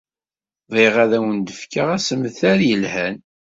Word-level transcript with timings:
Bɣiɣ 0.71 0.95
ad 1.03 1.11
awen-d-fkeɣ 1.17 1.87
assemter 1.95 2.57
yelhan. 2.67 3.15